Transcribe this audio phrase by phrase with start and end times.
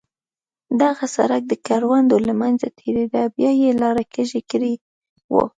[0.81, 4.73] دغه سړک د کروندو له منځه تېرېده، بیا یې لاره کږه کړې
[5.33, 5.45] وه.